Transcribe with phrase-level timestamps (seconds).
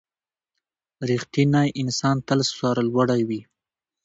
[1.09, 3.41] •رښتینی انسان تل سرلوړی وي.